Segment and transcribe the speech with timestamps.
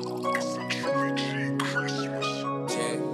[0.00, 0.08] Jack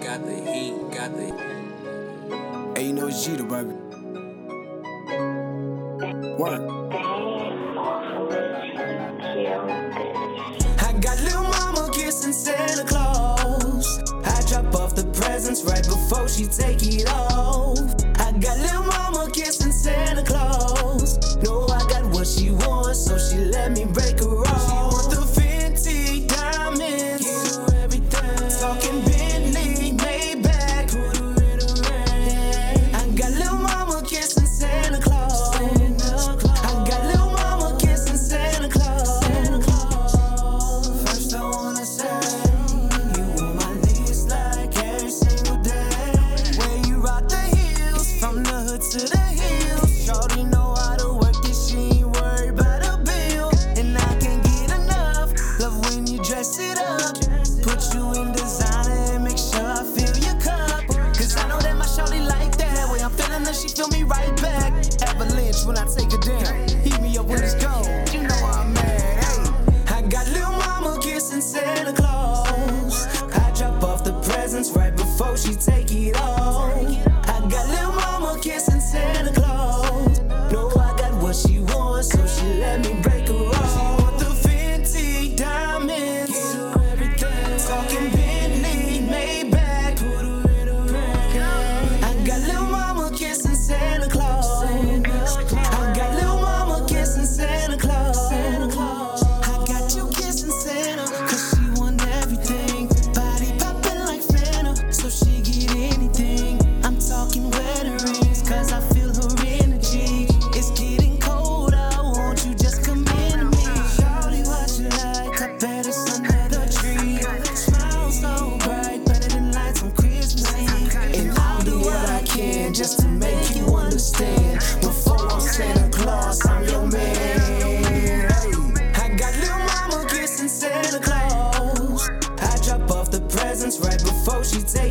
[0.01, 2.77] got the heat, got the heat.
[2.77, 3.75] Hey, you know it's Geter, baby.
[6.37, 6.53] What?
[10.79, 13.99] I got little mama kissing Santa Claus.
[14.25, 17.81] I drop off the presents right before she take it off.
[18.21, 21.37] I got little mama kissing Santa Claus.
[21.43, 24.16] Know I got what she wants, so she let me break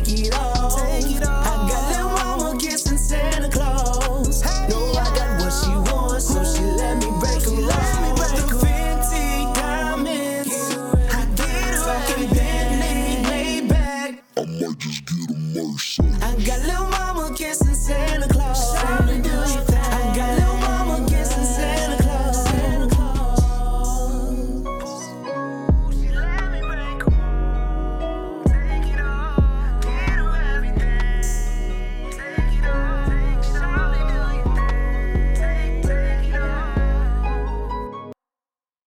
[0.08, 0.45] it up.